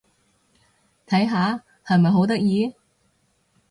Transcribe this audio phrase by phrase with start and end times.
[1.05, 1.63] 睇下！
[1.85, 2.73] 係咪好得意？